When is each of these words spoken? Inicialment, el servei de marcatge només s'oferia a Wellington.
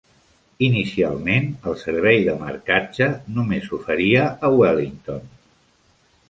Inicialment, 0.67 1.49
el 1.71 1.75
servei 1.81 2.17
de 2.29 2.35
marcatge 2.45 3.11
només 3.37 3.69
s'oferia 3.69 4.25
a 4.49 4.53
Wellington. 4.63 5.31